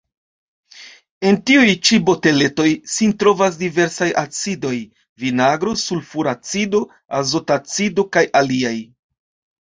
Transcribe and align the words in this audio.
En 1.31 1.35
tiuj 1.49 1.73
ĉi 1.89 1.97
boteletoj 2.05 2.65
sin 2.93 3.11
trovas 3.23 3.59
diversaj 3.59 4.07
acidoj: 4.21 4.71
vinagro, 5.25 5.73
sulfuracido, 5.83 6.81
azotacido 7.19 8.07
kaj 8.17 8.25
aliaj. 8.41 8.73